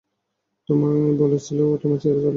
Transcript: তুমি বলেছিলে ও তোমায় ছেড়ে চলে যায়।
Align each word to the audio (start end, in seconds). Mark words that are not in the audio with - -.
তুমি 0.69 0.89
বলেছিলে 1.17 1.61
ও 1.63 1.73
তোমায় 1.77 1.99
ছেড়ে 1.99 2.13
চলে 2.15 2.21
যায়। 2.21 2.29